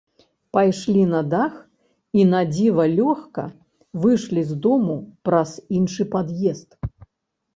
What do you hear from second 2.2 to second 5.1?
надзіва лёгка выйшлі з дому